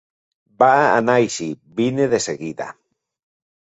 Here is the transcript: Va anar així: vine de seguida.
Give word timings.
Va 0.63 0.69
anar 0.85 1.19
així: 1.25 1.51
vine 1.83 2.11
de 2.17 2.25
seguida. 2.31 2.73